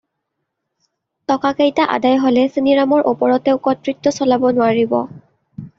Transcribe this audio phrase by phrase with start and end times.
[1.33, 4.99] টকাকেইটা আদায় হ'লে চেনিৰামৰ ওপৰত তেওঁ কৰ্তৃত্ব চলাব নোৱাৰিব।